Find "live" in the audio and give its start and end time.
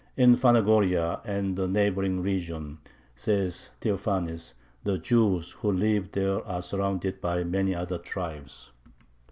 5.71-6.13